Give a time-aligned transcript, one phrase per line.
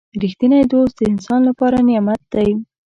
[0.21, 2.49] •رښتینی دوست د انسان لپاره نعمت دی.